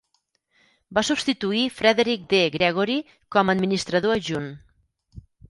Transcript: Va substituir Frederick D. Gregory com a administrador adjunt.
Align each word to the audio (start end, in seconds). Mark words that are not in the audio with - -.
Va 0.97 1.03
substituir 1.09 1.61
Frederick 1.81 2.23
D. 2.33 2.39
Gregory 2.57 2.97
com 3.37 3.53
a 3.53 3.57
administrador 3.59 4.17
adjunt. 4.19 4.51